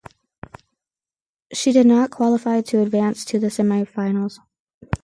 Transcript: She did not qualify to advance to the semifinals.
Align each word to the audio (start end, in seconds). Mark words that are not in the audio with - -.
She 1.53 1.71
did 1.71 1.85
not 1.85 2.09
qualify 2.09 2.61
to 2.61 2.81
advance 2.81 3.23
to 3.25 3.37
the 3.37 3.49
semifinals. 3.51 4.39